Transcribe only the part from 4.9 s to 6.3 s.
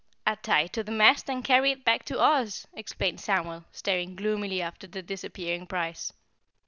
disappearing prize.